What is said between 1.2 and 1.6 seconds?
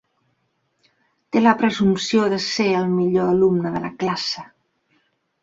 Té la